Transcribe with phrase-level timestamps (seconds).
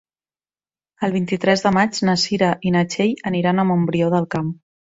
[1.07, 4.53] El vint-i-tres de maig na Cira i na Txell aniran a Montbrió del Camp.